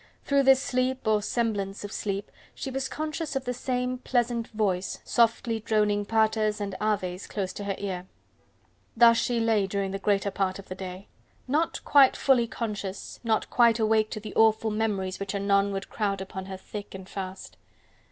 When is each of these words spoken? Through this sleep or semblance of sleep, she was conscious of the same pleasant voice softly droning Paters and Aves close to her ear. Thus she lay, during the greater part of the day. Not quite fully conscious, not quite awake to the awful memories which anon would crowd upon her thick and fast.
Through 0.23 0.41
this 0.41 0.59
sleep 0.59 1.07
or 1.07 1.21
semblance 1.21 1.83
of 1.83 1.91
sleep, 1.91 2.31
she 2.55 2.71
was 2.71 2.89
conscious 2.89 3.35
of 3.35 3.45
the 3.45 3.53
same 3.53 3.99
pleasant 3.99 4.47
voice 4.47 4.99
softly 5.05 5.59
droning 5.59 6.05
Paters 6.05 6.59
and 6.59 6.73
Aves 6.81 7.27
close 7.27 7.53
to 7.53 7.65
her 7.65 7.75
ear. 7.77 8.07
Thus 8.97 9.17
she 9.17 9.39
lay, 9.39 9.67
during 9.67 9.91
the 9.91 9.99
greater 9.99 10.31
part 10.31 10.57
of 10.57 10.69
the 10.69 10.73
day. 10.73 11.07
Not 11.47 11.85
quite 11.85 12.17
fully 12.17 12.47
conscious, 12.47 13.19
not 13.23 13.51
quite 13.51 13.77
awake 13.77 14.09
to 14.09 14.19
the 14.19 14.33
awful 14.33 14.71
memories 14.71 15.19
which 15.19 15.35
anon 15.35 15.71
would 15.71 15.87
crowd 15.91 16.19
upon 16.19 16.45
her 16.47 16.57
thick 16.57 16.95
and 16.95 17.07
fast. 17.07 17.57